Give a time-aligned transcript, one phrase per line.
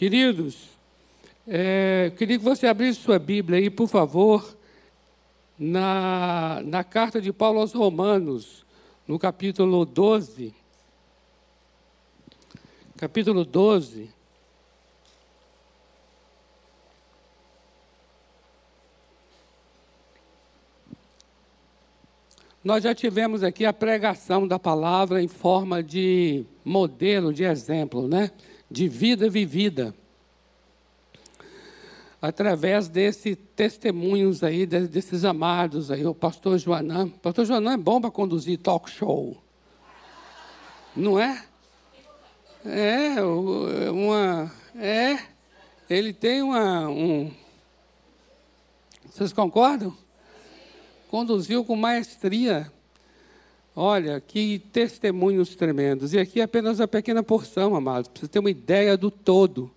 [0.00, 0.56] Queridos,
[1.46, 4.56] é, queria que você abrisse sua Bíblia aí, por favor,
[5.58, 8.64] na, na carta de Paulo aos Romanos,
[9.06, 10.54] no capítulo 12.
[12.96, 14.08] Capítulo 12.
[22.64, 28.30] Nós já tivemos aqui a pregação da palavra em forma de modelo, de exemplo, né?
[28.70, 29.94] De vida vivida.
[32.22, 37.08] Através desses testemunhos aí, desses amados aí, o pastor Joanã.
[37.08, 39.42] Pastor Joanã é bom para conduzir talk show.
[40.94, 41.44] Não é?
[42.64, 44.52] É, uma.
[44.76, 45.18] É.
[45.88, 46.88] Ele tem uma.
[46.88, 47.32] Um,
[49.10, 49.96] vocês concordam?
[51.10, 52.72] conduziu com maestria.
[53.74, 56.12] Olha, que testemunhos tremendos.
[56.12, 59.70] E aqui é apenas uma pequena porção, amados, para você ter uma ideia do todo.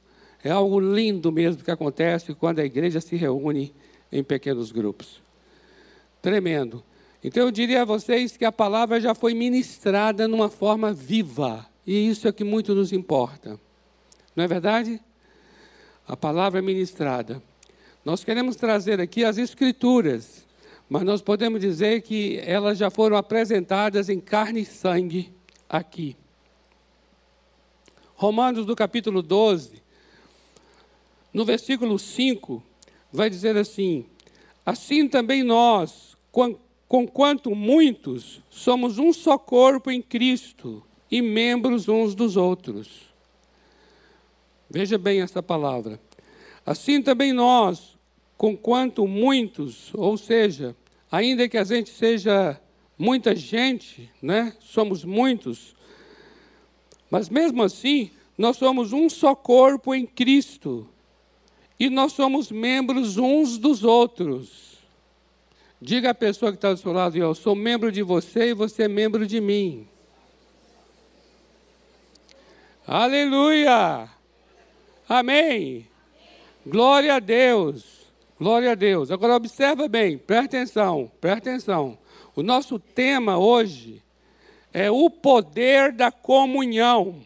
[0.44, 3.74] É algo lindo mesmo que acontece quando a igreja se reúne
[4.12, 5.22] em pequenos grupos.
[6.22, 6.84] Tremendo.
[7.24, 11.66] Então eu diria a vocês que a palavra já foi ministrada numa forma viva.
[11.86, 13.60] E isso é que muito nos importa.
[14.36, 15.00] Não é verdade?
[16.08, 17.42] A palavra é ministrada.
[18.04, 20.46] Nós queremos trazer aqui as escrituras
[20.94, 25.34] mas nós podemos dizer que elas já foram apresentadas em carne e sangue
[25.68, 26.16] aqui.
[28.14, 29.82] Romanos, do capítulo 12,
[31.34, 32.62] no versículo 5,
[33.12, 34.06] vai dizer assim:
[34.64, 36.16] Assim também nós,
[36.88, 43.12] conquanto muitos, somos um só corpo em Cristo e membros uns dos outros.
[44.70, 46.00] Veja bem essa palavra.
[46.64, 47.98] Assim também nós,
[48.38, 50.76] conquanto muitos, ou seja,
[51.14, 52.60] ainda que a gente seja
[52.98, 54.52] muita gente, né?
[54.60, 55.76] Somos muitos,
[57.08, 60.90] mas mesmo assim, nós somos um só corpo em Cristo.
[61.80, 64.80] E nós somos membros uns dos outros.
[65.80, 68.84] Diga à pessoa que está do seu lado, eu sou membro de você e você
[68.84, 69.88] é membro de mim.
[72.88, 74.10] Aleluia!
[75.08, 75.88] Amém!
[76.66, 77.93] Glória a Deus!
[78.44, 79.10] Glória a Deus.
[79.10, 81.98] Agora observa bem, presta atenção, presta atenção.
[82.36, 84.04] O nosso tema hoje
[84.74, 87.22] é o poder da comunhão.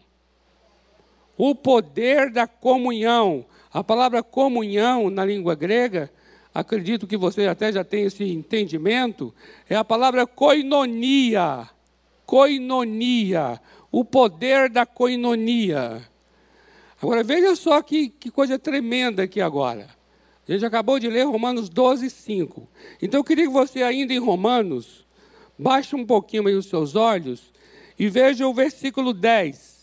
[1.36, 3.44] O poder da comunhão.
[3.72, 6.08] A palavra comunhão na língua grega,
[6.54, 9.34] acredito que você até já tem esse entendimento,
[9.68, 11.68] é a palavra koinonia.
[12.24, 13.60] Koinonia.
[13.90, 16.00] O poder da koinonia.
[17.02, 19.97] Agora veja só que, que coisa tremenda aqui agora.
[20.48, 22.66] A gente acabou de ler Romanos 12, 5.
[23.02, 25.04] Então eu queria que você, ainda em Romanos,
[25.58, 27.52] baixe um pouquinho aí os seus olhos
[27.98, 29.76] e veja o versículo 10.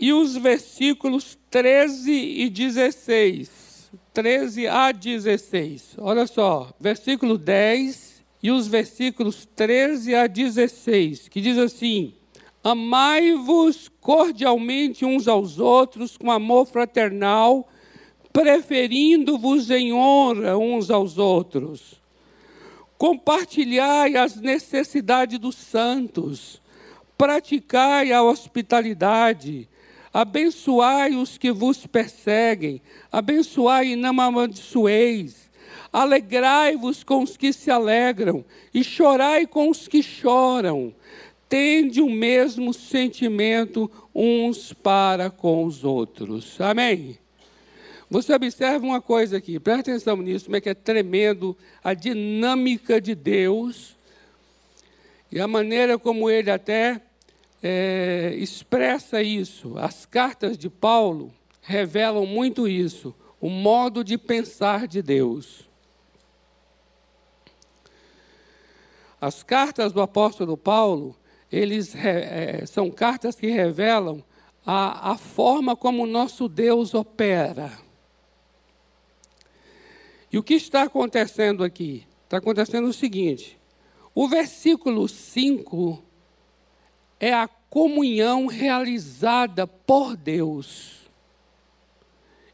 [0.00, 3.90] E os versículos 13 e 16.
[4.14, 5.96] 13 a 16.
[5.98, 12.14] Olha só, versículo 10 e os versículos 13 a 16, que diz assim:
[12.68, 17.68] Amai-vos cordialmente uns aos outros com amor fraternal,
[18.32, 22.02] preferindo-vos em honra uns aos outros.
[22.98, 26.60] Compartilhai as necessidades dos santos,
[27.16, 29.68] praticai a hospitalidade,
[30.12, 35.48] abençoai os que vos perseguem, abençoai e não amaldiçoeis.
[35.92, 38.44] Alegrai-vos com os que se alegram
[38.74, 40.92] e chorai com os que choram
[41.48, 46.60] tende o mesmo sentimento uns para com os outros.
[46.60, 47.18] Amém?
[48.08, 53.00] Você observa uma coisa aqui, presta atenção nisso, como é que é tremendo a dinâmica
[53.00, 53.96] de Deus
[55.30, 57.00] e a maneira como ele até
[57.62, 59.76] é, expressa isso.
[59.76, 65.68] As cartas de Paulo revelam muito isso, o modo de pensar de Deus.
[69.20, 71.16] As cartas do apóstolo Paulo
[71.50, 74.22] eles é, são cartas que revelam
[74.64, 77.72] a, a forma como o nosso Deus opera.
[80.32, 82.06] E o que está acontecendo aqui?
[82.24, 83.58] Está acontecendo o seguinte:
[84.14, 86.02] o versículo 5
[87.20, 90.96] é a comunhão realizada por Deus.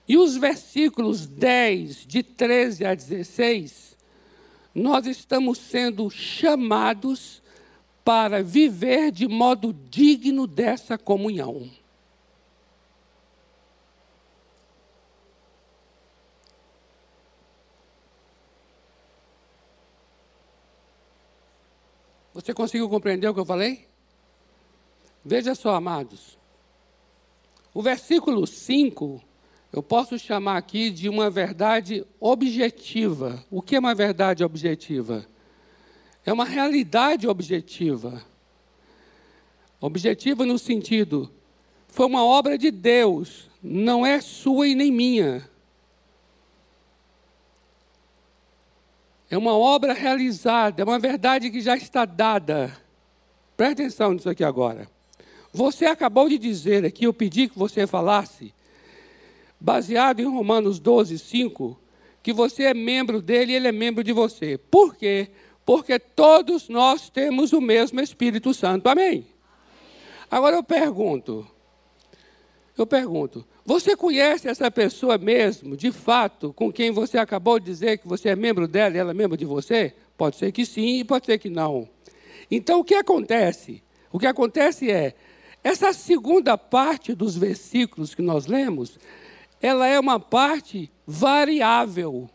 [0.07, 3.97] E os versículos 10, de 13 a 16,
[4.75, 7.42] nós estamos sendo chamados
[8.05, 11.71] para viver de modo digno dessa comunhão.
[22.35, 23.87] Você conseguiu compreender o que eu falei?
[25.25, 26.39] Veja só, amados.
[27.75, 29.23] O versículo 5,
[29.73, 33.45] eu posso chamar aqui de uma verdade objetiva.
[33.51, 35.27] O que é uma verdade objetiva?
[36.25, 38.25] É uma realidade objetiva.
[39.81, 41.31] Objetiva no sentido,
[41.89, 45.49] foi uma obra de Deus, não é sua e nem minha.
[49.29, 52.77] É uma obra realizada, é uma verdade que já está dada.
[53.57, 54.89] Presta atenção nisso aqui agora.
[55.53, 58.55] Você acabou de dizer aqui, eu pedi que você falasse,
[59.61, 61.79] baseado em Romanos 12, 5,
[62.23, 64.57] que você é membro dele e ele é membro de você.
[64.57, 65.29] Por quê?
[65.29, 65.42] Porque
[65.99, 68.89] todos nós temos o mesmo Espírito Santo.
[68.89, 69.27] Amém?
[70.31, 71.47] Agora eu pergunto,
[72.77, 77.99] eu pergunto, você conhece essa pessoa mesmo, de fato, com quem você acabou de dizer
[77.99, 79.95] que você é membro dela e ela é membro de você?
[80.17, 81.89] Pode ser que sim e pode ser que não.
[82.51, 83.83] Então o que acontece?
[84.11, 85.15] O que acontece é,
[85.63, 88.99] essa segunda parte dos versículos que nós lemos,
[89.61, 92.29] ela é uma parte variável.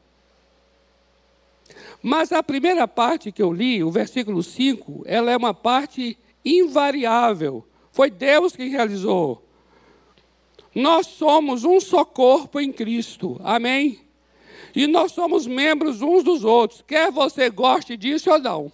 [2.02, 7.66] Mas a primeira parte que eu li, o versículo 5, ela é uma parte invariável.
[7.92, 9.44] Foi Deus quem realizou.
[10.74, 13.40] Nós somos um só corpo em Cristo.
[13.44, 14.00] Amém?
[14.76, 18.72] E nós somos membros uns dos outros, quer você goste disso ou não.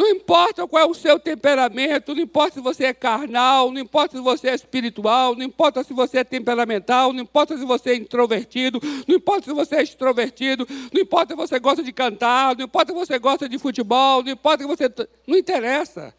[0.00, 4.16] Não importa qual é o seu temperamento, não importa se você é carnal, não importa
[4.16, 7.96] se você é espiritual, não importa se você é temperamental, não importa se você é
[7.96, 12.64] introvertido, não importa se você é extrovertido, não importa se você gosta de cantar, não
[12.64, 14.90] importa se você gosta de futebol, não importa se você.
[15.26, 16.14] Não interessa.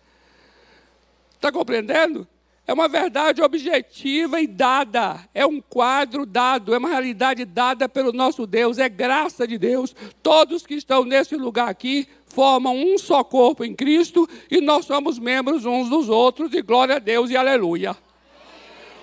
[1.33, 2.27] Está compreendendo?
[2.67, 8.13] É uma verdade objetiva e dada, é um quadro dado, é uma realidade dada pelo
[8.13, 9.95] nosso Deus, é graça de Deus.
[10.21, 15.19] Todos que estão nesse lugar aqui formam um só corpo em Cristo e nós somos
[15.19, 17.95] membros uns dos outros, e glória a Deus e aleluia.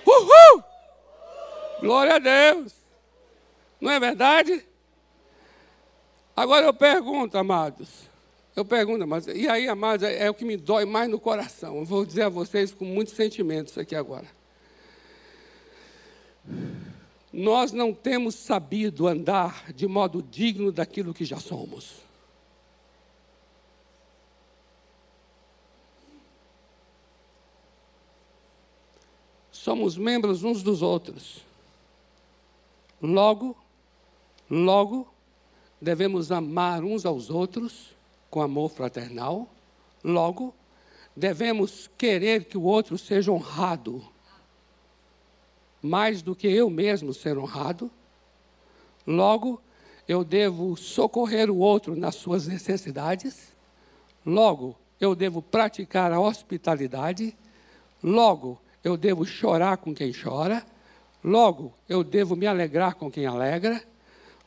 [0.06, 0.64] Uhul!
[1.80, 2.72] Glória a Deus.
[3.80, 4.64] Não é verdade?
[6.34, 8.08] Agora eu pergunto, amados.
[8.56, 11.78] Eu pergunto, mas e aí, amados, é, é o que me dói mais no coração.
[11.78, 14.26] Eu vou dizer a vocês com muitos sentimentos aqui agora.
[17.32, 22.07] Nós não temos sabido andar de modo digno daquilo que já somos.
[29.58, 31.42] Somos membros uns dos outros.
[33.02, 33.56] Logo,
[34.48, 35.06] logo,
[35.80, 37.96] devemos amar uns aos outros
[38.30, 39.48] com amor fraternal.
[40.02, 40.54] Logo,
[41.14, 44.04] devemos querer que o outro seja honrado,
[45.82, 47.90] mais do que eu mesmo ser honrado.
[49.04, 49.60] Logo,
[50.06, 53.52] eu devo socorrer o outro nas suas necessidades.
[54.24, 57.36] Logo, eu devo praticar a hospitalidade.
[58.02, 60.64] Logo, eu devo chorar com quem chora,
[61.22, 63.84] logo eu devo me alegrar com quem alegra,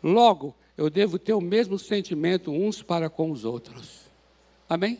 [0.03, 4.01] logo eu devo ter o mesmo sentimento uns para com os outros.
[4.67, 4.99] Amém?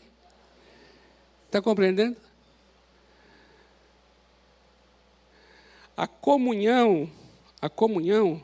[1.47, 2.15] Está compreendendo?
[5.97, 7.09] A comunhão,
[7.59, 8.41] a comunhão,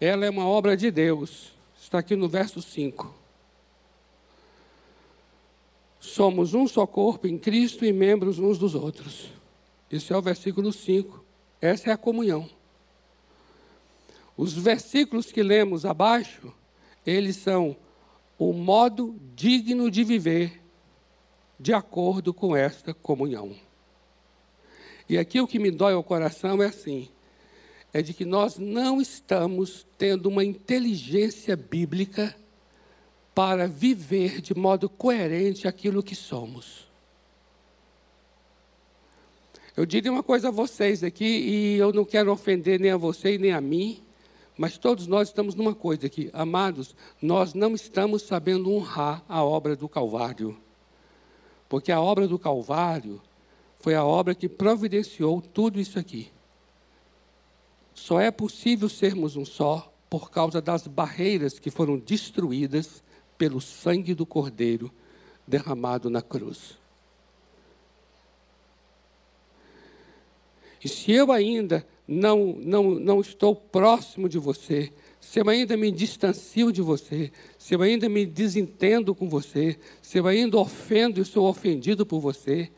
[0.00, 1.52] ela é uma obra de Deus.
[1.80, 3.25] Está aqui no verso 5.
[6.06, 9.28] Somos um só corpo em Cristo e membros uns dos outros.
[9.90, 11.22] Isso é o versículo 5.
[11.60, 12.48] Essa é a comunhão.
[14.36, 16.52] Os versículos que lemos abaixo,
[17.04, 17.76] eles são
[18.38, 20.62] o modo digno de viver
[21.58, 23.56] de acordo com esta comunhão.
[25.08, 27.08] E aqui o que me dói ao coração é assim:
[27.92, 32.34] é de que nós não estamos tendo uma inteligência bíblica
[33.36, 36.86] para viver de modo coerente aquilo que somos.
[39.76, 43.36] Eu diria uma coisa a vocês aqui, e eu não quero ofender nem a você
[43.36, 44.02] nem a mim,
[44.56, 46.30] mas todos nós estamos numa coisa aqui.
[46.32, 50.56] Amados, nós não estamos sabendo honrar a obra do Calvário.
[51.68, 53.20] Porque a obra do Calvário
[53.80, 56.32] foi a obra que providenciou tudo isso aqui.
[57.94, 63.04] Só é possível sermos um só por causa das barreiras que foram destruídas
[63.36, 64.90] pelo sangue do Cordeiro
[65.46, 66.78] derramado na cruz.
[70.82, 75.90] E se eu ainda não, não, não estou próximo de você, se eu ainda me
[75.90, 81.24] distancio de você, se eu ainda me desentendo com você, se eu ainda ofendo e
[81.24, 82.70] sou ofendido por você,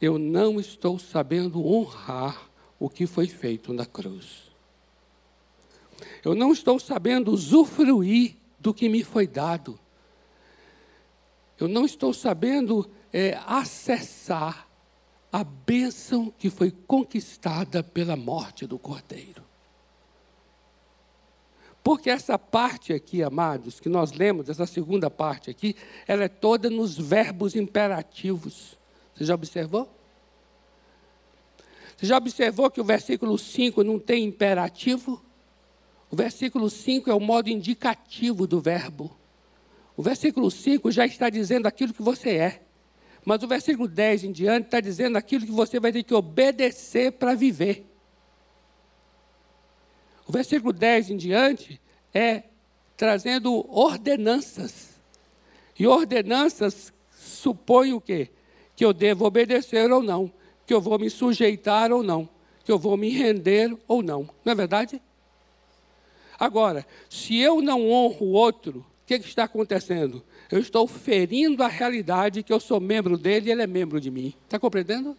[0.00, 4.44] eu não estou sabendo honrar o que foi feito na cruz.
[6.24, 9.78] Eu não estou sabendo usufruir do que me foi dado
[11.58, 14.68] eu não estou sabendo é, acessar
[15.30, 19.42] a bênção que foi conquistada pela morte do cordeiro.
[21.82, 26.70] Porque essa parte aqui, amados, que nós lemos, essa segunda parte aqui, ela é toda
[26.70, 28.78] nos verbos imperativos.
[29.14, 29.88] Você já observou?
[31.96, 35.22] Você já observou que o versículo 5 não tem imperativo?
[36.10, 39.14] O versículo 5 é o modo indicativo do verbo.
[39.96, 42.62] O versículo 5 já está dizendo aquilo que você é.
[43.24, 47.12] Mas o versículo 10 em diante está dizendo aquilo que você vai ter que obedecer
[47.12, 47.86] para viver.
[50.26, 51.80] O versículo 10 em diante
[52.12, 52.44] é
[52.96, 54.90] trazendo ordenanças.
[55.78, 58.30] E ordenanças supõem o quê?
[58.76, 60.30] Que eu devo obedecer ou não,
[60.66, 62.28] que eu vou me sujeitar ou não,
[62.64, 64.28] que eu vou me render ou não.
[64.44, 65.00] Não é verdade?
[66.38, 70.24] Agora, se eu não honro o outro, o que, que está acontecendo?
[70.50, 74.10] Eu estou ferindo a realidade que eu sou membro dele e ele é membro de
[74.10, 74.32] mim.
[74.46, 75.14] Está compreendendo?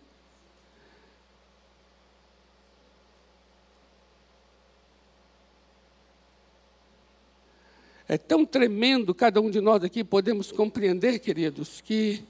[8.08, 12.24] É tão tremendo cada um de nós aqui podemos compreender, queridos, que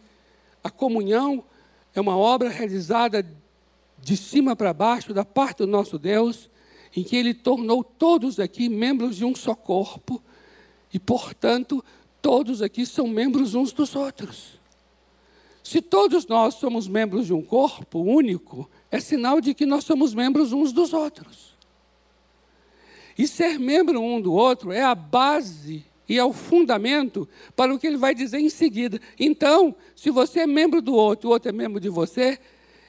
[0.62, 1.42] a comunhão
[1.94, 3.26] é uma obra realizada
[3.98, 6.50] de cima para baixo da parte do nosso Deus,
[6.94, 10.22] em que Ele tornou todos aqui membros de um só corpo
[10.96, 11.84] e, portanto,
[12.22, 14.58] todos aqui são membros uns dos outros.
[15.62, 20.14] Se todos nós somos membros de um corpo único, é sinal de que nós somos
[20.14, 21.54] membros uns dos outros.
[23.18, 27.78] E ser membro um do outro é a base e é o fundamento para o
[27.78, 28.98] que ele vai dizer em seguida.
[29.20, 32.40] Então, se você é membro do outro o outro é membro de você,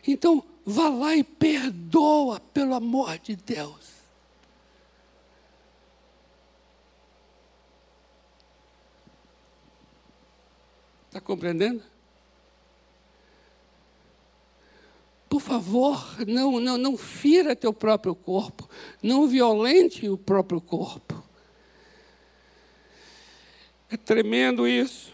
[0.07, 3.96] então vá lá e perdoa, pelo amor de Deus.
[11.17, 11.83] Está compreendendo?
[15.31, 18.69] Por favor, não, não, não fira teu próprio corpo,
[19.03, 21.25] não violente o próprio corpo.
[23.91, 25.11] É tremendo isso.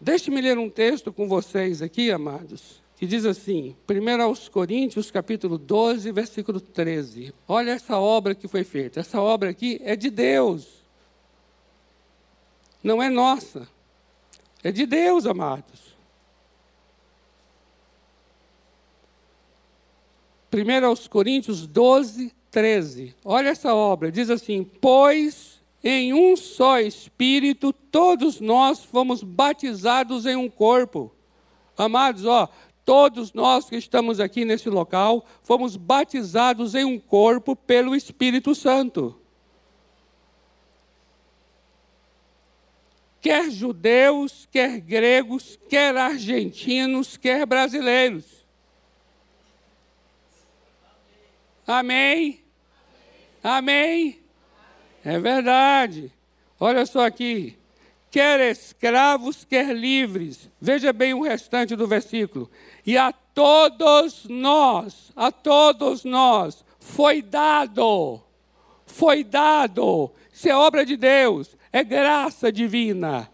[0.00, 5.58] Deixe-me ler um texto com vocês aqui, amados, que diz assim, 1 aos Coríntios, capítulo
[5.58, 7.34] 12, versículo 13.
[7.48, 9.00] Olha essa obra que foi feita.
[9.00, 10.68] Essa obra aqui é de Deus.
[12.80, 13.66] Não é nossa.
[14.62, 15.96] É de Deus, amados.
[20.52, 23.14] 1 aos Coríntios 12, 13.
[23.24, 30.36] Olha essa obra, diz assim: Pois em um só Espírito todos nós fomos batizados em
[30.36, 31.12] um corpo.
[31.76, 32.48] Amados, ó,
[32.84, 39.14] todos nós que estamos aqui nesse local fomos batizados em um corpo pelo Espírito Santo.
[43.20, 48.24] Quer judeus, quer gregos, quer argentinos, quer brasileiros.
[51.66, 52.42] Amém?
[53.42, 54.20] Amém?
[55.04, 56.12] É verdade.
[56.58, 57.58] Olha só aqui.
[58.10, 60.50] Quer escravos, quer livres.
[60.60, 62.50] Veja bem o restante do versículo.
[62.86, 68.22] E a todos nós, a todos nós, foi dado,
[68.86, 70.10] foi dado.
[70.32, 73.30] Isso é obra de Deus é graça divina.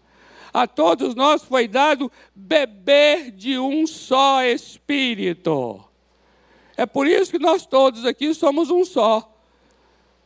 [0.53, 5.83] A todos nós foi dado beber de um só Espírito.
[6.77, 9.31] É por isso que nós todos aqui somos um só.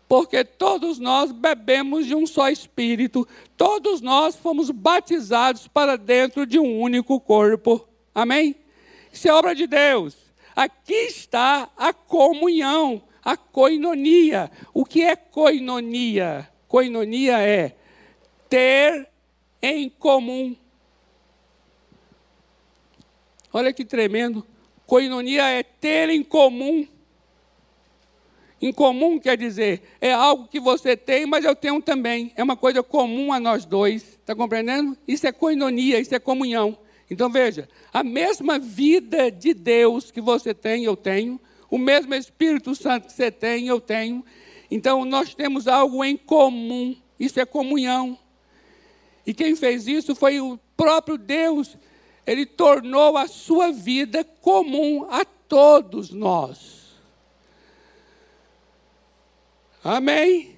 [0.08, 6.60] Porque todos nós bebemos de um só Espírito, todos nós fomos batizados para dentro de
[6.60, 7.88] um único corpo.
[8.14, 8.56] Amém?
[9.12, 10.16] Isso é obra de Deus.
[10.56, 14.52] Aqui está a comunhão, a coinonia.
[14.74, 16.50] O que é coinonia?
[16.68, 17.76] Coinonia é
[18.50, 19.08] ter
[19.62, 20.56] em comum.
[23.54, 24.46] Olha que tremendo.
[24.86, 26.88] Coinonia é ter em comum.
[28.62, 32.34] Em comum quer dizer, é algo que você tem, mas eu tenho também.
[32.36, 34.04] É uma coisa comum a nós dois.
[34.04, 34.98] Está compreendendo?
[35.08, 36.78] Isso é coinonia, isso é comunhão.
[37.10, 41.40] Então veja, a mesma vida de Deus que você tem, eu tenho.
[41.70, 44.26] O mesmo Espírito Santo que você tem, eu tenho.
[44.70, 46.96] Então nós temos algo em comum.
[47.20, 48.18] Isso é comunhão.
[49.26, 51.78] E quem fez isso foi o próprio Deus.
[52.26, 56.80] Ele tornou a sua vida comum a todos nós.
[59.84, 60.58] Amém?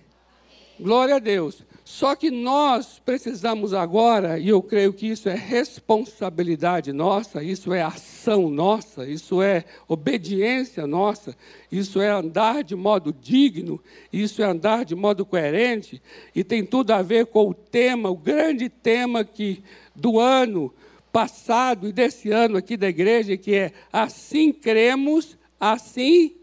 [0.79, 1.63] Glória a Deus.
[1.93, 7.81] Só que nós precisamos agora, e eu creio que isso é responsabilidade nossa, isso é
[7.81, 11.35] ação nossa, isso é obediência nossa,
[11.69, 13.77] isso é andar de modo digno,
[14.11, 16.01] isso é andar de modo coerente,
[16.33, 19.61] e tem tudo a ver com o tema, o grande tema que
[19.93, 20.73] do ano,
[21.11, 26.37] passado e desse ano aqui da igreja, que é assim cremos, assim.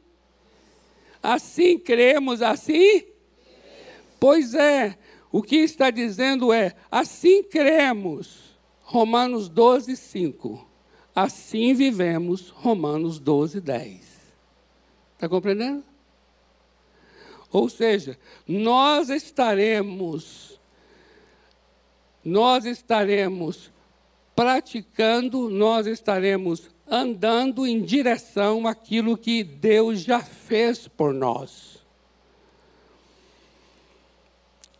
[1.22, 3.04] Assim cremos, assim.
[4.20, 4.98] Pois é,
[5.38, 8.58] o que está dizendo é: assim cremos.
[8.80, 10.68] Romanos 12, 5.
[11.14, 12.48] Assim vivemos.
[12.48, 14.00] Romanos 12, 10.
[15.14, 15.84] Está compreendendo?
[17.52, 18.18] Ou seja,
[18.48, 20.58] nós estaremos,
[22.24, 23.70] nós estaremos
[24.34, 31.77] praticando, nós estaremos andando em direção àquilo que Deus já fez por nós.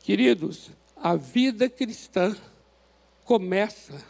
[0.08, 2.34] Queridos, a vida cristã
[3.26, 4.02] começa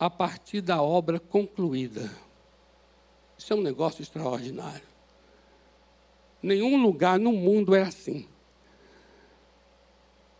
[0.00, 2.10] a partir da obra concluída.
[3.36, 4.86] Isso é um negócio extraordinário.
[6.42, 8.26] Nenhum lugar no mundo é assim.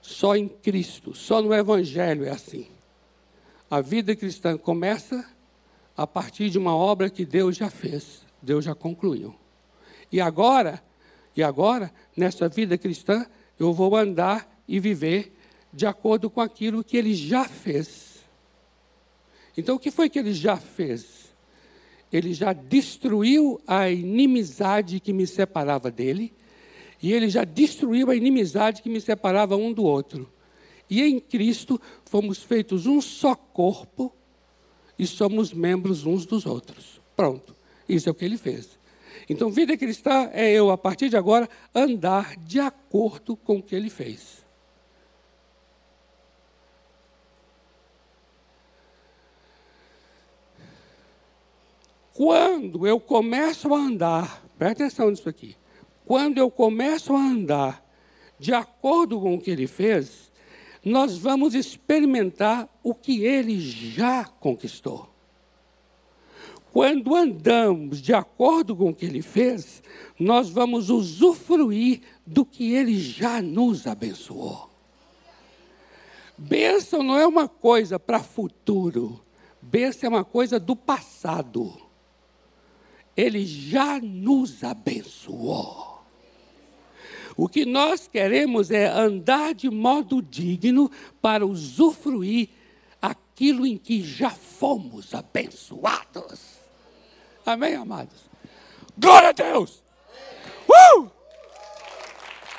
[0.01, 2.67] Só em Cristo, só no Evangelho é assim.
[3.71, 5.23] A vida cristã começa
[5.95, 9.37] a partir de uma obra que Deus já fez, Deus já concluiu.
[10.11, 10.83] E agora,
[11.37, 13.27] e agora, nessa vida cristã,
[13.59, 15.33] eu vou andar e viver
[15.73, 18.25] de acordo com aquilo que ele já fez.
[19.57, 21.35] Então, o que foi que ele já fez?
[22.13, 26.33] Ele já destruiu a inimizade que me separava dele,
[27.03, 30.31] e ele já destruiu a inimizade que me separava um do outro.
[30.89, 34.15] E em Cristo fomos feitos um só corpo
[34.99, 37.01] e somos membros uns dos outros.
[37.17, 37.55] Pronto.
[37.89, 38.79] Isso é o que ele fez.
[39.29, 43.75] Então, vida cristã é eu, a partir de agora, andar de acordo com o que
[43.75, 44.44] ele fez.
[52.15, 55.57] Quando eu começo a andar, presta atenção nisso aqui.
[56.07, 57.85] Quando eu começo a andar
[58.39, 60.31] de acordo com o que ele fez,
[60.85, 65.09] nós vamos experimentar o que ele já conquistou.
[66.73, 69.83] Quando andamos de acordo com o que ele fez,
[70.17, 74.71] nós vamos usufruir do que ele já nos abençoou.
[76.39, 79.21] Bênção não é uma coisa para futuro,
[79.61, 81.84] bênção é uma coisa do passado.
[83.17, 85.95] Ele já nos abençoou.
[87.37, 92.49] O que nós queremos é andar de modo digno para usufruir
[93.03, 96.41] aquilo em que já fomos abençoados.
[97.45, 98.31] Amém, amados?
[98.97, 99.83] Glória a Deus!
[100.69, 101.11] Uh!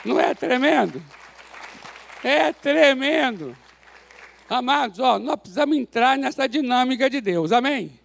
[0.04, 1.02] Não é tremendo?
[2.24, 3.58] É tremendo.
[4.50, 7.52] Amados, ó, nós precisamos entrar nessa dinâmica de Deus.
[7.52, 8.00] Amém?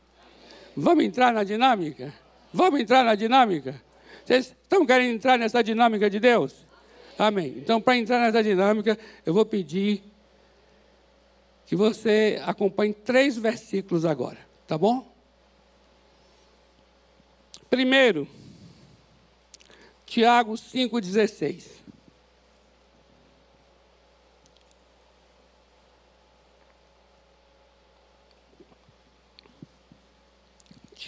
[0.77, 2.15] Vamos entrar na dinâmica?
[2.53, 3.81] Vamos entrar na dinâmica?
[4.25, 6.55] Vocês estão querendo entrar nessa dinâmica de Deus?
[7.19, 7.55] Amém.
[7.57, 10.03] Então, para entrar nessa dinâmica, eu vou pedir
[11.67, 15.09] que você acompanhe três versículos agora, tá bom?
[17.69, 18.27] Primeiro,
[20.05, 21.80] Tiago 5,16.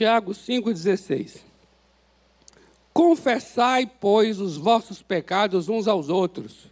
[0.02, 1.36] Tiago 5,16.
[2.92, 6.66] Confessai, pois, os vossos pecados uns aos outros,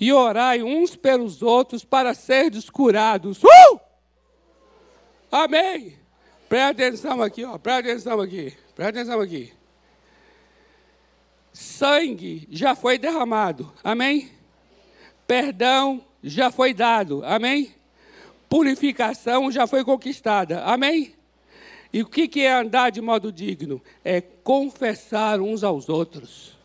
[0.00, 3.42] e orai uns pelos outros para serdes curados.
[3.44, 3.78] Uh!
[5.30, 5.98] Amém.
[6.48, 7.58] Presta atenção aqui, ó.
[7.58, 8.56] Presta atenção aqui.
[8.74, 9.52] Presta atenção aqui.
[11.52, 13.70] Sangue já foi derramado.
[13.84, 14.32] Amém?
[15.26, 17.22] Perdão já foi dado.
[17.22, 17.74] Amém?
[18.48, 20.64] purificação já foi conquistada.
[20.64, 21.17] Amém?
[21.92, 23.82] E o que é andar de modo digno?
[24.04, 26.56] É confessar uns aos outros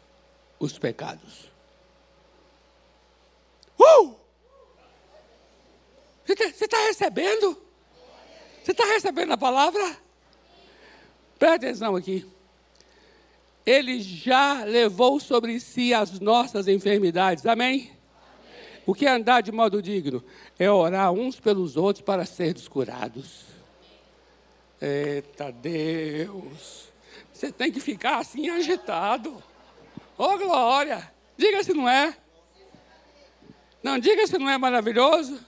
[0.59, 1.51] os pecados.
[3.79, 4.15] Uh!
[6.25, 7.57] Você está tá recebendo?
[8.63, 9.97] Você está recebendo a palavra?
[11.37, 12.25] Presta atenção aqui.
[13.65, 17.45] Ele já levou sobre si as nossas enfermidades.
[17.45, 17.91] Amém?
[18.85, 20.23] O que é andar de modo digno?
[20.59, 23.52] É orar uns pelos outros para sermos curados.
[24.85, 26.89] Eita Deus!
[27.31, 29.41] Você tem que ficar assim agitado.
[30.17, 31.09] Ô oh, glória!
[31.37, 32.17] Diga se não é.
[33.81, 35.39] Não, diga se não é maravilhoso.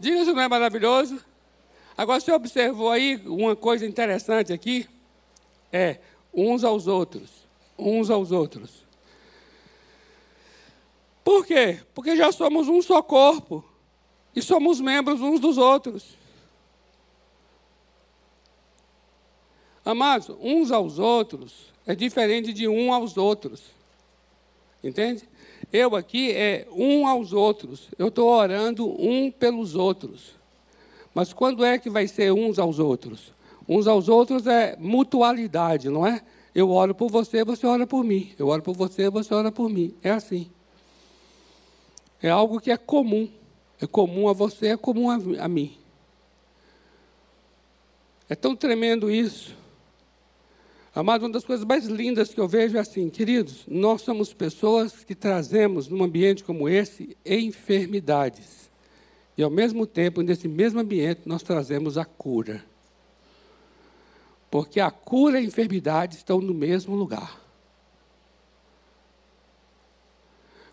[0.00, 1.24] Diga se não é maravilhoso.
[1.96, 4.88] Agora, você observou aí uma coisa interessante aqui?
[5.72, 6.00] É
[6.34, 7.30] uns aos outros.
[7.78, 8.84] Uns aos outros.
[11.22, 11.80] Por quê?
[11.94, 13.64] Porque já somos um só corpo
[14.34, 16.23] e somos membros uns dos outros.
[19.84, 23.62] Amados, uns aos outros é diferente de um aos outros.
[24.82, 25.28] Entende?
[25.72, 27.88] Eu aqui é um aos outros.
[27.98, 30.34] Eu estou orando um pelos outros.
[31.14, 33.32] Mas quando é que vai ser uns aos outros?
[33.68, 36.22] Uns aos outros é mutualidade, não é?
[36.54, 38.32] Eu oro por você, você ora por mim.
[38.38, 39.94] Eu oro por você, você ora por mim.
[40.02, 40.50] É assim.
[42.22, 43.28] É algo que é comum.
[43.80, 45.76] É comum a você, é comum a, a mim.
[48.28, 49.54] É tão tremendo isso.
[50.94, 55.02] Amado, uma das coisas mais lindas que eu vejo é assim, queridos, nós somos pessoas
[55.02, 58.70] que trazemos num ambiente como esse enfermidades.
[59.36, 62.64] E ao mesmo tempo, nesse mesmo ambiente, nós trazemos a cura.
[64.48, 67.40] Porque a cura e a enfermidade estão no mesmo lugar.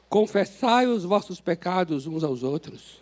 [0.08, 3.02] Confessai os vossos pecados uns aos outros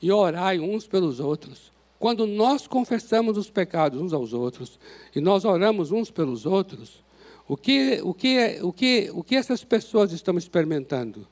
[0.00, 1.73] e orai uns pelos outros.
[1.98, 4.78] Quando nós confessamos os pecados uns aos outros
[5.14, 7.02] e nós oramos uns pelos outros,
[7.46, 11.26] o que, o que, o que, o que essas pessoas estão experimentando?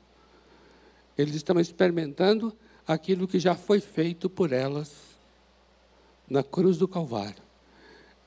[1.17, 4.93] Eles estão experimentando aquilo que já foi feito por elas
[6.29, 7.43] na cruz do Calvário.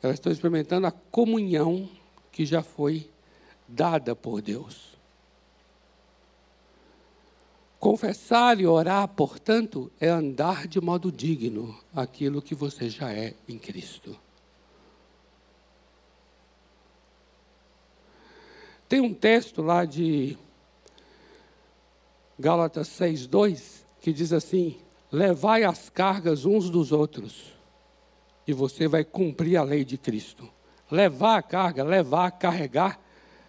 [0.02, 1.90] Elas estão experimentando a comunhão
[2.32, 3.10] que já foi
[3.68, 4.95] dada por Deus.
[7.86, 13.60] Confessar e orar, portanto, é andar de modo digno aquilo que você já é em
[13.60, 14.20] Cristo.
[18.90, 20.36] Tem um texto lá de
[22.40, 24.80] Gálatas 6:2 que diz assim:
[25.12, 27.54] "Levai as cargas uns dos outros,
[28.48, 30.50] e você vai cumprir a lei de Cristo."
[30.90, 33.00] Levar a carga, levar, carregar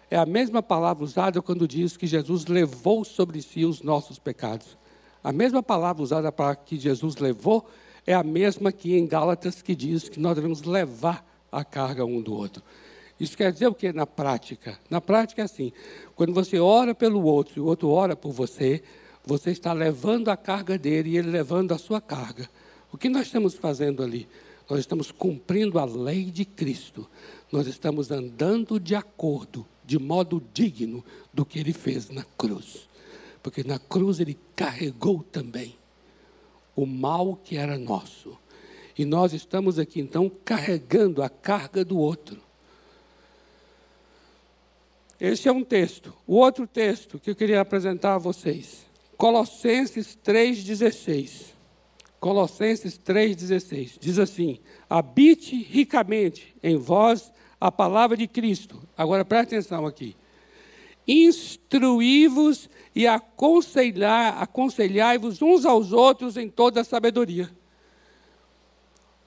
[0.09, 4.77] é a mesma palavra usada quando diz que Jesus levou sobre si os nossos pecados.
[5.21, 7.69] A mesma palavra usada para que Jesus levou
[8.05, 12.21] é a mesma que em Gálatas que diz que nós devemos levar a carga um
[12.21, 12.63] do outro.
[13.19, 14.79] Isso quer dizer o que na prática?
[14.89, 15.73] Na prática é assim:
[16.15, 18.81] quando você ora pelo outro e o outro ora por você,
[19.25, 22.49] você está levando a carga dele e ele levando a sua carga.
[22.93, 24.25] O que nós estamos fazendo ali?
[24.69, 27.09] Nós estamos cumprindo a lei de Cristo.
[27.51, 32.89] Nós estamos andando de acordo de modo digno do que ele fez na cruz.
[33.41, 35.77] Porque na cruz ele carregou também
[36.75, 38.37] o mal que era nosso.
[38.97, 42.37] E nós estamos aqui então carregando a carga do outro.
[45.19, 46.13] Esse é um texto.
[46.27, 51.53] O outro texto que eu queria apresentar a vocês, Colossenses 3,16.
[52.19, 58.81] Colossenses 3,16 diz assim: Habite ricamente em vós a palavra de Cristo.
[58.97, 60.15] Agora preste atenção aqui.
[61.07, 67.49] Instruí-vos e aconselhar, aconselhai-vos uns aos outros em toda a sabedoria.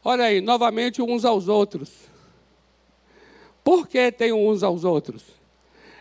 [0.05, 1.91] Olha aí, novamente uns aos outros.
[3.63, 5.23] Por que tem uns aos outros?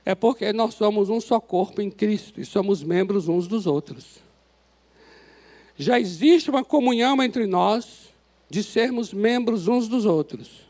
[0.06, 4.20] É porque nós somos um só corpo em Cristo e somos membros uns dos outros.
[5.78, 8.10] Já existe uma comunhão entre nós
[8.50, 10.69] de sermos membros uns dos outros.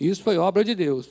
[0.00, 1.08] Isso foi obra de Deus.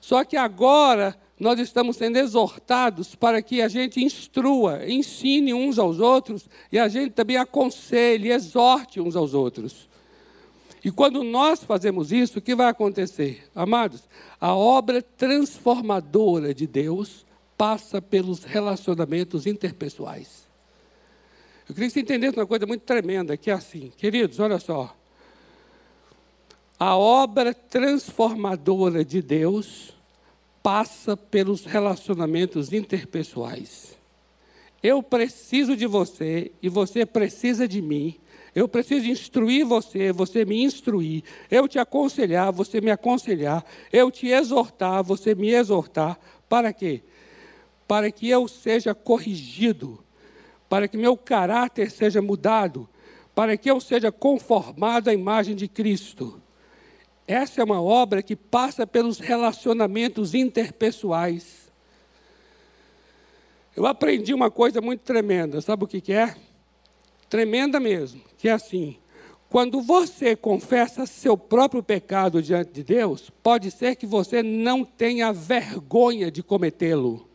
[0.00, 6.00] Só que agora nós estamos sendo exortados para que a gente instrua, ensine uns aos
[6.00, 9.88] outros e a gente também aconselhe, exorte uns aos outros.
[10.84, 13.44] E quando nós fazemos isso, o que vai acontecer?
[13.54, 14.08] Amados,
[14.40, 20.48] a obra transformadora de Deus passa pelos relacionamentos interpessoais.
[21.68, 24.97] Eu queria que você entendesse uma coisa muito tremenda, que é assim, queridos, olha só
[26.78, 29.92] a obra transformadora de Deus
[30.62, 33.96] passa pelos relacionamentos interpessoais.
[34.80, 38.16] Eu preciso de você e você precisa de mim.
[38.54, 41.24] Eu preciso instruir você, você me instruir.
[41.50, 43.64] Eu te aconselhar, você me aconselhar.
[43.92, 46.16] Eu te exortar, você me exortar.
[46.48, 47.02] Para quê?
[47.88, 49.98] Para que eu seja corrigido,
[50.68, 52.88] para que meu caráter seja mudado,
[53.34, 56.40] para que eu seja conformado à imagem de Cristo.
[57.28, 61.70] Essa é uma obra que passa pelos relacionamentos interpessoais.
[63.76, 66.34] Eu aprendi uma coisa muito tremenda, sabe o que, que é?
[67.28, 68.96] Tremenda mesmo, que é assim:
[69.50, 75.30] quando você confessa seu próprio pecado diante de Deus, pode ser que você não tenha
[75.30, 77.28] vergonha de cometê-lo.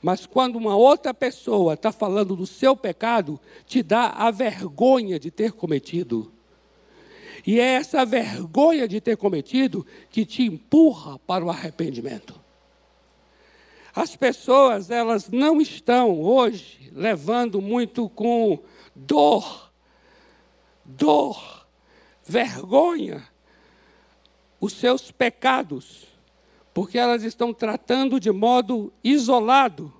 [0.00, 5.30] Mas quando uma outra pessoa está falando do seu pecado, te dá a vergonha de
[5.30, 6.33] ter cometido.
[7.46, 12.40] E é essa vergonha de ter cometido que te empurra para o arrependimento.
[13.94, 18.58] As pessoas, elas não estão hoje levando muito com
[18.94, 19.70] dor,
[20.84, 21.66] dor,
[22.24, 23.22] vergonha,
[24.58, 26.06] os seus pecados,
[26.72, 29.92] porque elas estão tratando de modo isolado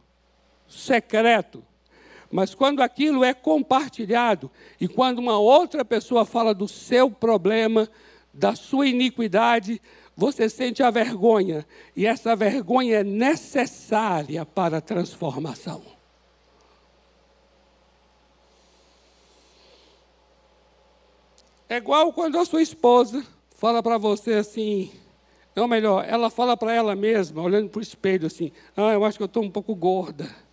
[0.66, 1.64] secreto.
[2.34, 7.88] Mas quando aquilo é compartilhado e quando uma outra pessoa fala do seu problema,
[8.32, 9.80] da sua iniquidade,
[10.16, 11.64] você sente a vergonha.
[11.94, 15.80] E essa vergonha é necessária para a transformação.
[21.68, 23.24] É igual quando a sua esposa
[23.56, 24.90] fala para você assim,
[25.54, 29.18] ou melhor, ela fala para ela mesma, olhando para o espelho assim, ah, eu acho
[29.18, 30.43] que eu estou um pouco gorda.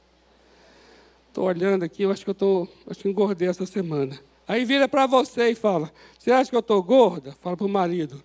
[1.31, 4.19] Estou olhando aqui, eu acho que eu estou, acho que engordei essa semana.
[4.45, 5.89] Aí vira para você e fala,
[6.19, 7.33] você acha que eu estou gorda?
[7.39, 8.21] Fala para o marido.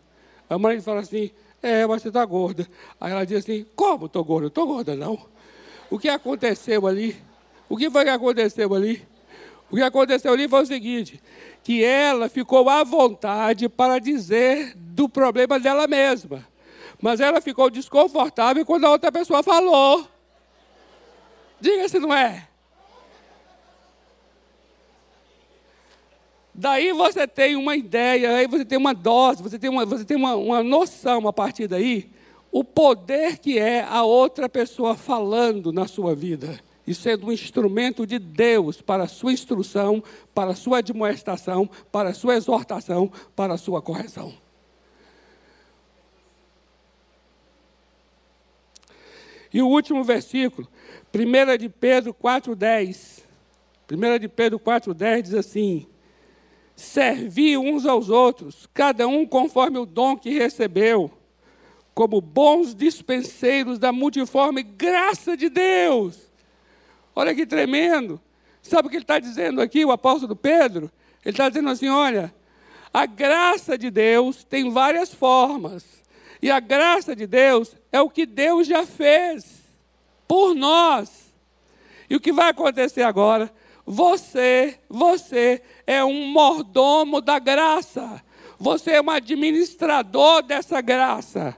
[0.51, 1.31] O marido fala assim,
[1.62, 2.66] é, mas você está gorda.
[3.01, 4.49] Aí ela diz assim, como estou gorda?
[4.49, 5.25] Estou gorda não.
[5.88, 7.16] O que aconteceu ali?
[7.69, 9.07] O que foi que aconteceu ali?
[9.71, 11.23] O que aconteceu ali foi o seguinte:
[11.62, 16.45] que ela ficou à vontade para dizer do problema dela mesma.
[17.01, 20.09] Mas ela ficou desconfortável quando a outra pessoa falou.
[21.61, 22.49] Diga se não é.
[26.59, 30.16] Daí você tem uma ideia, aí você tem uma dose, você tem uma, você tem
[30.16, 32.11] uma, uma noção a partir daí,
[32.51, 38.07] o poder que é a outra pessoa falando na sua vida e sendo um instrumento
[38.07, 40.03] de Deus para a sua instrução,
[40.35, 44.33] para a sua admoestação, para a sua exortação, para a sua correção.
[49.53, 50.66] E o último versículo,
[51.14, 53.25] 1 de Pedro 4,10.
[53.90, 55.87] 1 de Pedro 4,10 diz assim:
[56.77, 61.11] Servi uns aos outros, cada um conforme o dom que recebeu,
[61.95, 66.31] como bons dispenseiros da multiforme graça de Deus.
[67.15, 68.21] Olha que tremendo.
[68.61, 70.91] Sabe o que ele está dizendo aqui, o apóstolo Pedro?
[71.25, 72.35] Ele está dizendo assim: olha,
[72.93, 76.05] a graça de Deus tem várias formas.
[76.43, 79.62] E a graça de Deus é o que Deus já fez
[80.29, 81.35] por nós.
[82.09, 83.53] E o que vai acontecer agora?
[83.87, 88.22] Você, você é um mordomo da graça.
[88.59, 91.57] Você é um administrador dessa graça.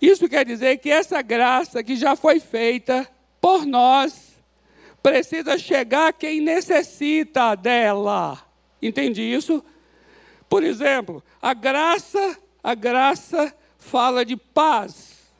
[0.00, 4.34] Isso quer dizer que essa graça que já foi feita por nós,
[5.02, 8.42] precisa chegar quem necessita dela.
[8.80, 9.62] Entende isso?
[10.48, 15.30] Por exemplo, a graça, a graça fala de paz.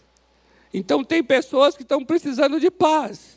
[0.73, 3.34] Então tem pessoas que estão precisando de paz.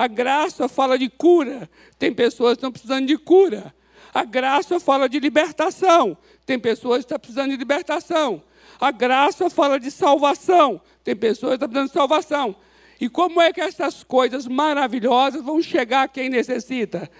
[0.00, 1.68] A graça fala de cura.
[1.98, 3.74] Tem pessoas que estão precisando de cura.
[4.14, 6.16] A graça fala de libertação.
[6.46, 8.42] Tem pessoas que estão precisando de libertação.
[8.80, 10.80] A graça fala de salvação.
[11.04, 12.56] Tem pessoas que estão precisando de salvação.
[12.98, 17.10] E como é que essas coisas maravilhosas vão chegar a quem necessita?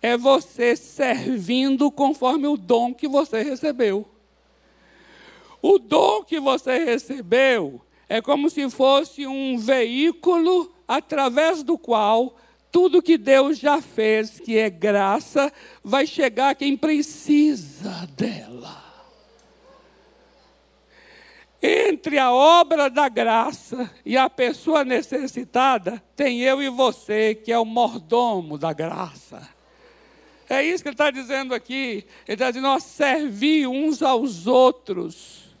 [0.00, 4.08] É você servindo conforme o dom que você recebeu.
[5.60, 12.36] O dom que você recebeu é como se fosse um veículo através do qual
[12.70, 15.52] tudo que Deus já fez, que é graça,
[15.84, 18.82] vai chegar a quem precisa dela.
[21.62, 27.58] Entre a obra da graça e a pessoa necessitada, tem eu e você, que é
[27.58, 29.48] o mordomo da graça.
[30.48, 32.04] É isso que ele está dizendo aqui.
[32.26, 35.51] Ele está dizendo: nós servir uns aos outros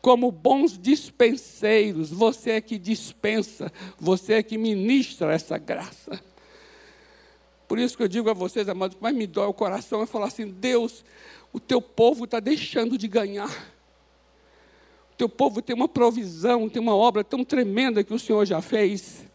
[0.00, 2.10] como bons dispenseiros.
[2.10, 6.20] Você é que dispensa, você é que ministra essa graça.
[7.66, 10.26] Por isso que eu digo a vocês, amados, mas me dói o coração é falar
[10.26, 11.04] assim: Deus,
[11.52, 13.50] o teu povo está deixando de ganhar
[15.16, 19.26] teu povo tem uma provisão, tem uma obra tão tremenda que o Senhor já fez,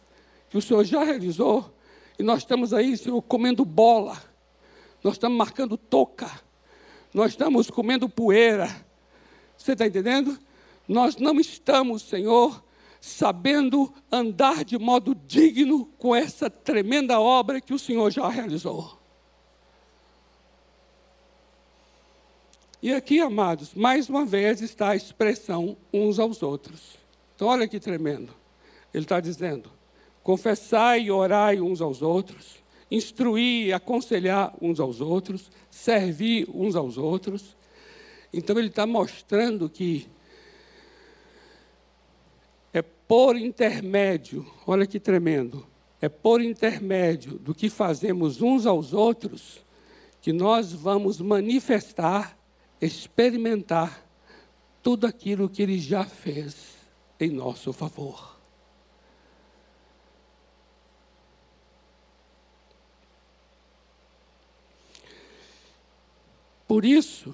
[0.48, 1.74] que o Senhor já realizou,
[2.18, 4.22] e nós estamos aí, Senhor, comendo bola,
[5.02, 6.30] nós estamos marcando toca,
[7.12, 8.68] nós estamos comendo poeira.
[9.56, 10.38] Você está entendendo?
[10.92, 12.62] Nós não estamos, Senhor,
[13.00, 18.98] sabendo andar de modo digno com essa tremenda obra que o Senhor já realizou.
[22.82, 26.98] E aqui, amados, mais uma vez está a expressão uns aos outros.
[27.34, 28.34] Então, olha que tremendo.
[28.92, 29.70] Ele está dizendo:
[30.22, 32.56] confessai e orai uns aos outros,
[32.90, 37.56] instruir e aconselhar uns aos outros, servir uns aos outros.
[38.30, 40.06] Então, ele está mostrando que
[42.72, 45.66] é por intermédio, olha que tremendo,
[46.00, 49.64] é por intermédio do que fazemos uns aos outros
[50.20, 52.36] que nós vamos manifestar
[52.82, 54.04] experimentar
[54.82, 56.76] tudo aquilo que Ele já fez
[57.20, 58.36] em nosso favor.
[66.66, 67.32] Por isso,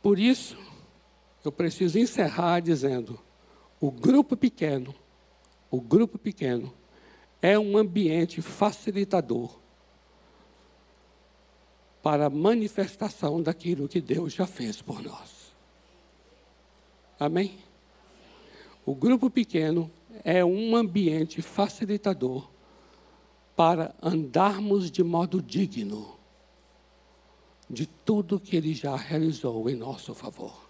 [0.00, 0.56] por isso,
[1.44, 3.20] eu preciso encerrar dizendo:
[3.80, 4.94] o grupo pequeno,
[5.70, 6.72] o grupo pequeno
[7.40, 9.58] é um ambiente facilitador
[12.02, 15.52] para a manifestação daquilo que Deus já fez por nós.
[17.20, 17.58] Amém?
[18.86, 19.90] O grupo pequeno
[20.24, 22.48] é um ambiente facilitador
[23.54, 26.16] para andarmos de modo digno
[27.68, 30.67] de tudo que Ele já realizou em nosso favor.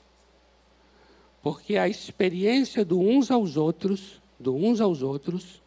[1.42, 5.62] Porque a experiência do uns aos outros, do uns aos outros,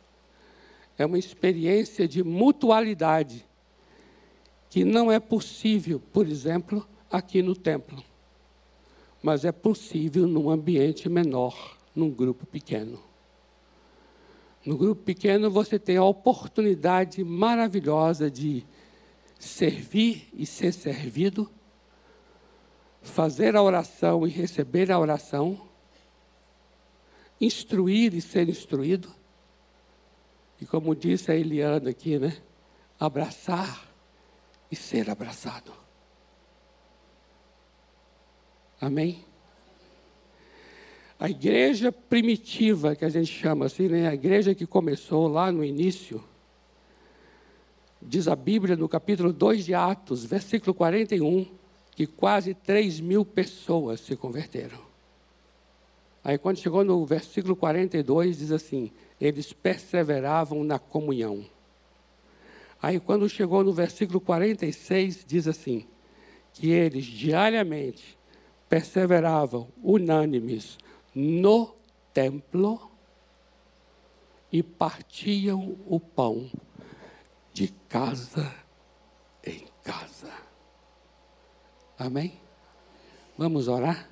[0.97, 3.45] é uma experiência de mutualidade
[4.69, 8.01] que não é possível, por exemplo, aqui no templo,
[9.21, 12.99] mas é possível num ambiente menor, num grupo pequeno.
[14.65, 18.63] No grupo pequeno você tem a oportunidade maravilhosa de
[19.39, 21.49] servir e ser servido,
[23.01, 25.59] fazer a oração e receber a oração,
[27.39, 29.09] instruir e ser instruído,
[30.59, 32.37] e como disse a Eliana aqui, né?
[32.99, 33.91] Abraçar
[34.71, 35.73] e ser abraçado.
[38.79, 39.25] Amém?
[41.19, 44.07] A igreja primitiva, que a gente chama assim, né?
[44.07, 46.23] a igreja que começou lá no início,
[48.01, 51.60] diz a Bíblia no capítulo 2 de Atos, versículo 41,
[51.91, 54.79] que quase 3 mil pessoas se converteram.
[56.23, 61.45] Aí quando chegou no versículo 42, diz assim: eles perseveravam na comunhão.
[62.81, 65.85] Aí quando chegou no versículo 46, diz assim:
[66.53, 68.17] que eles diariamente
[68.69, 70.77] perseveravam unânimes
[71.13, 71.75] no
[72.13, 72.89] templo
[74.51, 76.49] e partiam o pão
[77.53, 78.53] de casa
[79.45, 80.50] em casa.
[82.03, 82.33] Amém?
[83.37, 84.09] Vamos orar?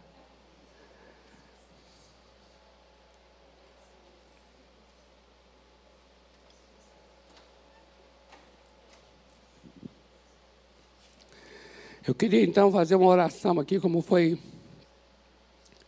[12.08, 14.38] Eu queria então fazer uma oração aqui, como foi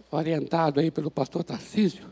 [0.10, 2.10] orientado aí pelo pastor Tarcísio,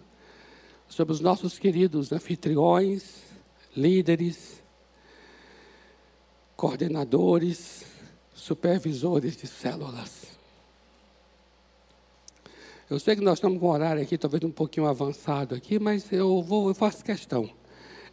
[0.88, 3.23] sobre os nossos queridos anfitriões,
[3.75, 4.62] líderes,
[6.56, 7.98] coordenadores,
[8.39, 10.38] supervisores de células.
[12.89, 16.12] Eu sei que nós estamos com um horário aqui, talvez um pouquinho avançado aqui, mas
[16.12, 17.49] eu vou, eu faço questão.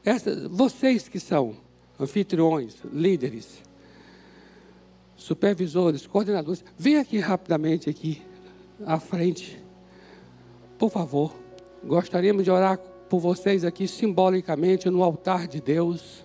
[0.05, 1.57] Essa, vocês que são
[1.99, 3.62] anfitriões, líderes,
[5.17, 8.23] supervisores, coordenadores, vem aqui rapidamente aqui
[8.85, 9.59] à frente.
[10.79, 11.35] Por favor,
[11.83, 16.23] gostaríamos de orar por vocês aqui simbolicamente no altar de Deus.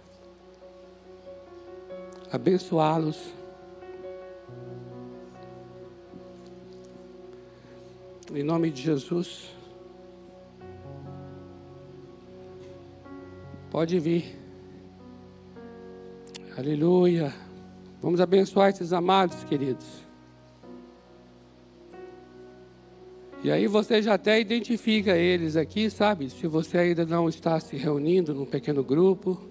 [2.29, 3.40] Abençoá-los.
[8.33, 9.53] Em nome de Jesus.
[13.69, 14.39] Pode vir.
[16.57, 17.33] Aleluia.
[18.01, 19.85] Vamos abençoar esses amados, queridos.
[23.43, 26.29] E aí você já até identifica eles aqui, sabe?
[26.29, 29.41] Se você ainda não está se reunindo num pequeno grupo.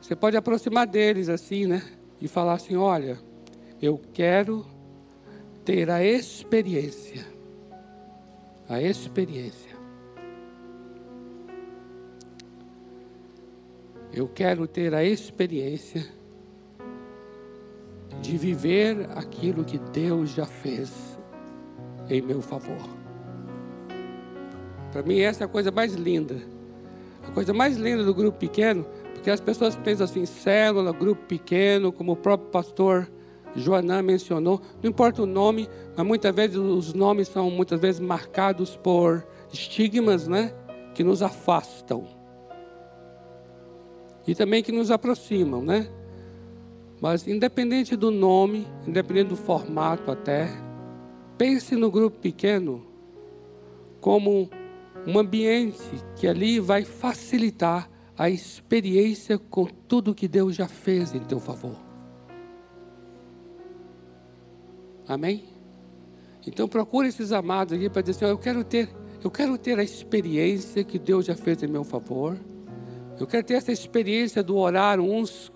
[0.00, 1.82] Você pode aproximar deles assim, né?
[2.22, 3.18] E falar assim: olha,
[3.82, 4.73] eu quero
[5.64, 7.24] ter a experiência.
[8.68, 9.74] A experiência
[14.16, 16.06] Eu quero ter a experiência
[18.22, 21.18] de viver aquilo que Deus já fez
[22.08, 22.88] em meu favor.
[24.92, 26.40] Para mim, essa é a coisa mais linda.
[27.26, 31.90] A coisa mais linda do grupo pequeno, porque as pessoas pensam assim: célula, grupo pequeno,
[31.90, 33.10] como o próprio pastor
[33.56, 38.76] Joanã mencionou, não importa o nome, mas muitas vezes os nomes são muitas vezes marcados
[38.76, 40.52] por estigmas, né?
[40.94, 42.06] Que nos afastam.
[44.26, 45.88] E também que nos aproximam, né?
[47.00, 50.48] Mas independente do nome, independente do formato até,
[51.36, 52.84] pense no grupo pequeno
[54.00, 54.48] como
[55.06, 55.78] um ambiente
[56.16, 61.83] que ali vai facilitar a experiência com tudo que Deus já fez em teu favor.
[65.08, 65.44] Amém?
[66.46, 68.88] Então procure esses amados aqui para dizer, eu quero ter,
[69.22, 72.36] eu quero ter a experiência que Deus já fez em meu favor.
[73.18, 75.52] Eu quero ter essa experiência do orar uns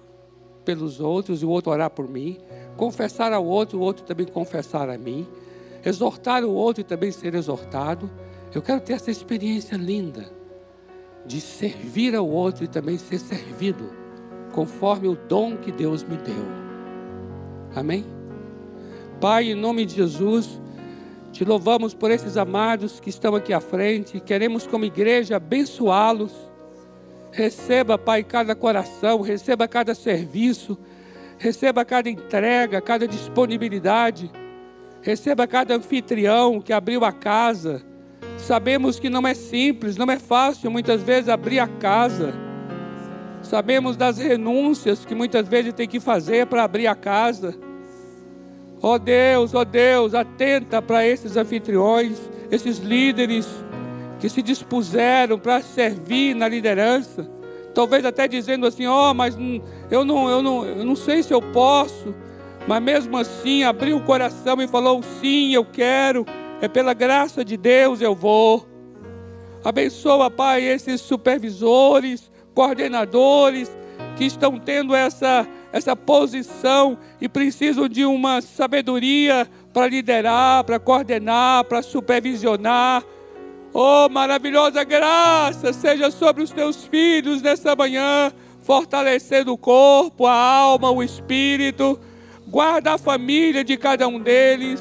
[0.65, 2.39] pelos outros e o outro orar por mim,
[2.77, 5.27] confessar ao outro, o outro também confessar a mim,
[5.85, 8.11] exortar o outro e também ser exortado.
[8.55, 10.31] Eu quero ter essa experiência linda
[11.27, 13.91] de servir ao outro e também ser servido,
[14.53, 16.45] conforme o dom que Deus me deu.
[17.75, 18.18] Amém?
[19.21, 20.61] Pai, em nome de Jesus,
[21.33, 26.49] te louvamos por esses amados que estão aqui à frente, queremos como igreja abençoá-los
[27.31, 30.79] Receba, Pai, cada coração, receba cada serviço,
[31.39, 34.31] receba cada entrega, cada disponibilidade,
[35.03, 37.83] receba cada anfitrião que abriu a casa.
[38.37, 42.33] Sabemos que não é simples, não é fácil muitas vezes abrir a casa.
[43.43, 47.55] Sabemos das renúncias que muitas vezes tem que fazer para abrir a casa.
[48.81, 52.19] Ó oh Deus, ó oh Deus, atenta para esses anfitriões,
[52.51, 53.47] esses líderes
[54.21, 57.29] que se dispuseram para servir na liderança.
[57.75, 59.37] Talvez até dizendo assim: Ó, oh, mas
[59.91, 62.15] eu não, eu, não, eu não sei se eu posso.
[62.67, 66.25] Mas mesmo assim abriu o coração e falou: Sim, eu quero.
[66.61, 68.67] É pela graça de Deus eu vou.
[69.65, 73.71] Abençoa, Pai, esses supervisores, coordenadores
[74.17, 81.65] que estão tendo essa essa posição e precisam de uma sabedoria para liderar, para coordenar,
[81.65, 83.03] para supervisionar.
[83.73, 90.91] Oh, maravilhosa graça seja sobre os teus filhos nessa manhã, fortalecendo o corpo, a alma,
[90.91, 91.99] o espírito.
[92.47, 94.81] Guarda a família de cada um deles,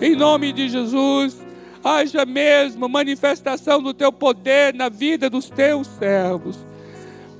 [0.00, 1.36] em nome de Jesus.
[1.84, 6.58] Haja mesmo manifestação do teu poder na vida dos teus servos.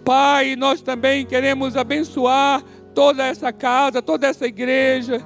[0.04, 2.62] Pai, nós também queremos abençoar
[2.96, 5.22] toda essa casa, toda essa igreja.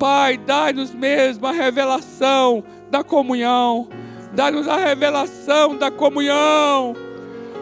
[0.00, 3.88] Pai, dai-nos mesmo a revelação da comunhão.
[4.32, 6.96] Dai-nos a revelação da comunhão.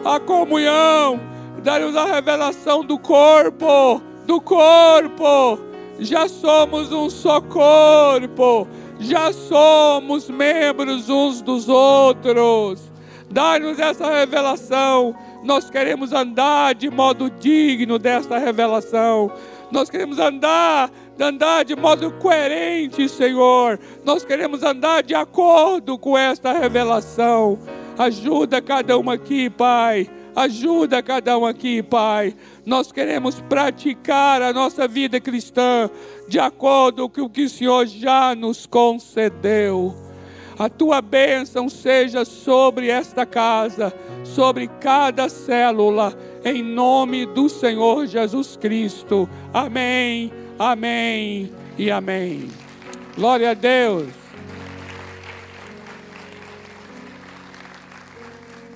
[0.03, 1.19] A comunhão.
[1.61, 4.01] Dai-nos a revelação do corpo.
[4.25, 5.59] Do corpo.
[5.99, 8.67] Já somos um só corpo.
[8.99, 12.91] Já somos membros uns dos outros.
[13.29, 19.31] Dai-nos essa revelação nós queremos andar de modo digno desta revelação.
[19.71, 20.89] Nós queremos andar,
[21.19, 23.79] andar de modo coerente, Senhor.
[24.05, 27.59] Nós queremos andar de acordo com esta revelação.
[27.97, 30.09] Ajuda cada um aqui, Pai.
[30.35, 32.33] Ajuda cada um aqui, Pai.
[32.65, 35.89] Nós queremos praticar a nossa vida cristã
[36.27, 40.12] de acordo com o que o Senhor já nos concedeu.
[40.57, 43.93] A tua bênção seja sobre esta casa,
[44.23, 49.27] sobre cada célula, em nome do Senhor Jesus Cristo.
[49.53, 52.47] Amém, amém e amém.
[53.15, 54.09] Glória a Deus.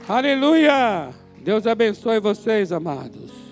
[0.08, 1.10] Aleluia.
[1.40, 3.47] Deus abençoe vocês, amados.